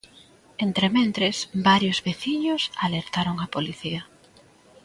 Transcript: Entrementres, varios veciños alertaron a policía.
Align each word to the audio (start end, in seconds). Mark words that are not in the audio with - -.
Entrementres, 0.57 1.51
varios 1.53 1.99
veciños 2.07 2.61
alertaron 2.85 3.37
a 3.39 3.47
policía. 3.55 4.01